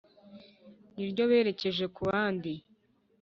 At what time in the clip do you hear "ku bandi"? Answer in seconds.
1.95-2.53